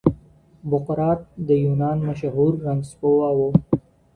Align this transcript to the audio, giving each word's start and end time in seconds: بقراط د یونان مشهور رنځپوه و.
بقراط 0.69 1.19
د 1.47 1.49
یونان 1.63 1.97
مشهور 2.07 2.51
رنځپوه 2.65 3.29
و. 3.37 3.39